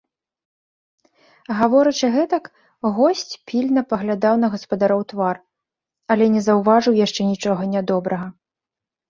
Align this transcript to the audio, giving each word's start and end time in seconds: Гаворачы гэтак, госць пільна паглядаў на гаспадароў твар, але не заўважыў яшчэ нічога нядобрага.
Гаворачы 1.59 2.07
гэтак, 2.15 2.43
госць 2.95 3.29
пільна 3.51 3.83
паглядаў 3.93 4.35
на 4.45 4.51
гаспадароў 4.55 5.05
твар, 5.15 5.37
але 6.17 6.25
не 6.39 6.43
заўважыў 6.49 6.99
яшчэ 7.05 7.21
нічога 7.31 7.71
нядобрага. 7.77 8.27